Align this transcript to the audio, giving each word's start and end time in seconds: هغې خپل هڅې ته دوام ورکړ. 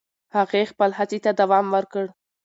هغې 0.35 0.61
خپل 0.71 0.89
هڅې 0.99 1.19
ته 1.25 1.31
دوام 1.39 1.65
ورکړ. 1.75 2.05